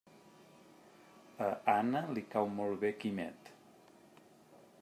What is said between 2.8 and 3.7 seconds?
bé Quimet.